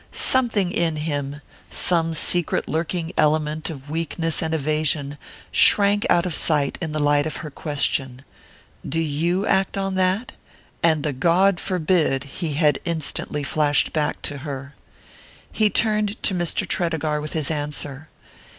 Something 0.11 0.71
in 0.71 0.95
him 0.95 1.41
some 1.69 2.15
secret 2.15 2.67
lurking 2.67 3.13
element 3.19 3.69
of 3.69 3.87
weakness 3.91 4.41
and 4.41 4.51
evasion 4.51 5.19
shrank 5.51 6.07
out 6.09 6.25
of 6.25 6.33
sight 6.33 6.79
in 6.81 6.91
the 6.91 6.97
light 6.99 7.27
of 7.27 7.35
her 7.45 7.51
question: 7.51 8.23
"Do 8.83 8.99
you 8.99 9.45
act 9.45 9.77
on 9.77 9.93
that?" 9.93 10.31
and 10.81 11.03
the 11.03 11.13
"God 11.13 11.59
forbid!" 11.59 12.23
he 12.23 12.55
had 12.55 12.79
instantly 12.83 13.43
flashed 13.43 13.93
back 13.93 14.23
to 14.23 14.39
her. 14.39 14.73
He 15.51 15.69
turned 15.69 16.19
to 16.23 16.33
Mr. 16.33 16.67
Tredegar 16.67 17.21
with 17.21 17.33
his 17.33 17.51
answer. 17.51 18.09